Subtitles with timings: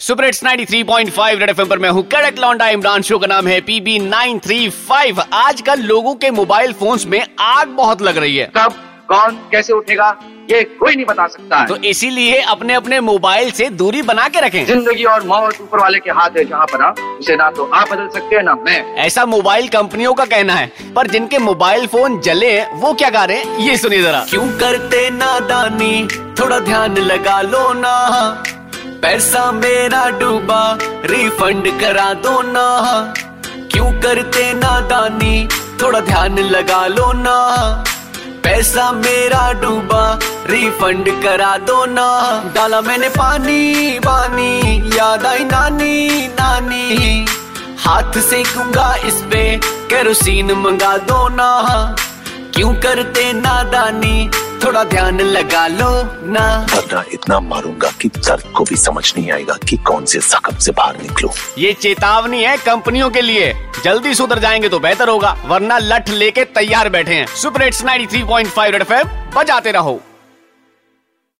[0.00, 3.60] Super hits 93.5 red FM पर मैं हूँ कड़क लौंडा इमरान। शो का नाम है
[3.60, 8.74] पीबी 935 आजकल लोगों के मोबाइल फोन्स में आग बहुत लग रही है। कब
[9.08, 10.08] कौन कैसे उठेगा
[10.50, 14.40] ये कोई नहीं बता सकता है। तो इसीलिए अपने अपने मोबाइल से दूरी बना के
[14.40, 17.64] रखें। ज़िंदगी और मौत ऊपर वाले के हाथ है जहाँ पर आप उसे ना तो
[17.64, 21.86] आप बदल सकते हैं ना मैं। ऐसा मोबाइल कंपनियों का कहना है पर जिनके मोबाइल
[21.86, 23.58] फ़ोन जले हैं वो क्या गा रहे हैं?
[23.58, 26.06] ये सुनिए जरा। क्यों करते नादानी?
[26.40, 28.42] थोड़ा ध्यान लगा लो ना।
[28.82, 32.66] पैसा मेरा डूबा रिफंड करा दो ना।
[33.72, 35.48] क्यों करते नादानी,
[35.82, 37.36] थोड़ा ध्यान लगा लो ना।
[38.44, 42.08] पैसा मेरा डूबा रिफंड करा दो ना।
[42.54, 47.26] डाला मैंने पानी पानी याद आई नानी नानी।
[47.78, 49.60] हाथ से दूँगा इस पे
[49.90, 51.50] केरोसिन मंगा दो ना।
[52.54, 54.30] क्यों करते नादानी
[54.64, 55.90] थोड़ा ध्यान लगा लो
[56.32, 56.44] ना।
[56.74, 60.72] वरना इतना मारूँगा कि दर्द को भी समझ नहीं आएगा कि कौन से जख्म से
[60.72, 63.52] बाहर निकलो। ये चेतावनी है कंपनियों के लिए।
[63.84, 68.06] जल्दी सुधर जाएँगे तो बेहतर होगा वरना लठ लेके तैयार बैठे हैं। Super eights nine
[68.06, 68.78] three point five
[69.36, 70.00] बजाते रहो।